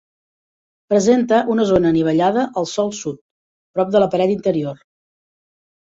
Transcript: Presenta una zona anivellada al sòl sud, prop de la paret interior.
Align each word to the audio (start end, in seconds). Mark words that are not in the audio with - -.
Presenta 0.93 1.41
una 1.57 1.67
zona 1.73 1.93
anivellada 1.95 2.47
al 2.63 2.69
sòl 2.73 2.91
sud, 3.03 3.23
prop 3.79 3.97
de 3.97 4.05
la 4.05 4.13
paret 4.17 4.37
interior. 4.41 4.85